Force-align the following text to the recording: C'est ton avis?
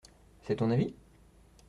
C'est 0.41 0.55
ton 0.55 0.71
avis? 0.71 0.95